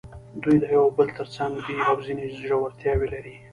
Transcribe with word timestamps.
دوی 0.43 0.57
د 0.61 0.65
یو 0.73 0.83
او 0.85 0.91
بل 0.97 1.07
تر 1.17 1.27
څنګ 1.35 1.53
دي 1.65 1.75
او 1.87 1.95
ځینې 2.05 2.25
ژورتیاوې 2.47 3.07
لري. 3.13 3.35